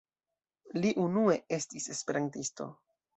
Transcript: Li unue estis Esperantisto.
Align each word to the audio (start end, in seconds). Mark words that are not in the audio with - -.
Li 0.85 0.93
unue 1.03 1.35
estis 1.57 1.85
Esperantisto. 1.97 2.67